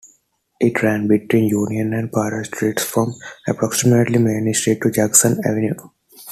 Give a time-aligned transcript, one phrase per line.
[0.59, 3.13] It ran between Union and Prior Streets from
[3.47, 5.75] approximately Main Street to Jackson Avenue.